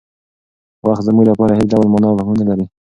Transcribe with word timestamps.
وخت 0.87 1.03
زموږ 1.07 1.25
لپاره 1.31 1.53
هېڅ 1.59 1.67
ډول 1.73 1.87
مانا 1.93 2.07
او 2.09 2.17
مفهوم 2.19 2.35
نه 2.41 2.45
لري. 2.49 2.65